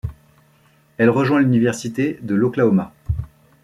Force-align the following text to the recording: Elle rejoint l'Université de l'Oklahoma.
Elle 0.97 1.11
rejoint 1.11 1.39
l'Université 1.41 2.17
de 2.23 2.33
l'Oklahoma. 2.33 2.91